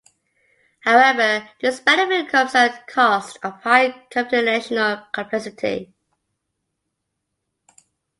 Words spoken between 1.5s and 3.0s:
this benefit comes at the